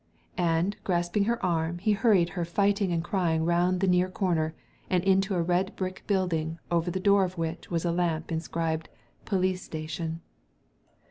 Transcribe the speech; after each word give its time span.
And, 0.39 0.77
grasping 0.83 1.29
>er 1.29 1.37
arm, 1.45 1.77
he 1.77 1.91
hurried 1.91 2.29
her 2.29 2.43
fighting 2.43 2.91
and 2.91 3.03
crying 3.03 3.45
round 3.45 3.81
the 3.81 3.87
near 3.87 4.09
corner, 4.09 4.55
and 4.89 5.03
into 5.03 5.35
a 5.35 5.43
red 5.43 5.75
brick 5.75 6.03
building, 6.07 6.57
over, 6.71 6.89
the 6.89 6.99
door 6.99 7.23
of 7.23 7.37
which 7.37 7.69
was 7.69 7.85
a 7.85 7.91
lamp 7.91 8.31
inscribed" 8.31 8.89
Police 9.25 9.61
Station." 9.61 10.21